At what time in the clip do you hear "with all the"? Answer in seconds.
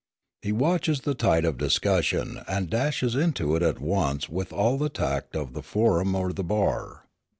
4.27-4.89